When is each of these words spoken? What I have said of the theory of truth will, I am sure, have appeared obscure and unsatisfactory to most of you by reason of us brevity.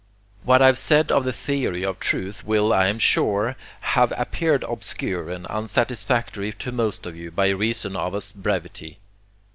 What 0.41 0.63
I 0.63 0.65
have 0.65 0.79
said 0.79 1.11
of 1.11 1.25
the 1.25 1.31
theory 1.31 1.85
of 1.85 1.99
truth 1.99 2.43
will, 2.43 2.73
I 2.73 2.87
am 2.87 2.97
sure, 2.97 3.55
have 3.93 4.11
appeared 4.17 4.63
obscure 4.63 5.29
and 5.29 5.45
unsatisfactory 5.45 6.51
to 6.53 6.71
most 6.71 7.05
of 7.05 7.15
you 7.15 7.29
by 7.29 7.49
reason 7.49 7.95
of 7.95 8.15
us 8.15 8.31
brevity. 8.31 8.97